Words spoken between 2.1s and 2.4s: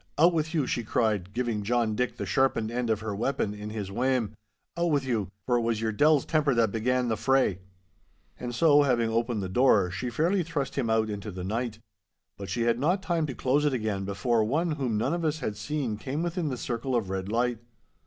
the